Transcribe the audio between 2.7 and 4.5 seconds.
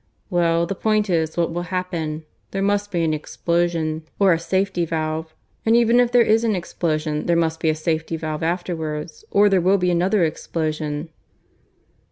be an explosion or a